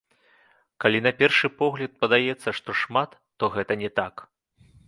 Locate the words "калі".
0.85-1.01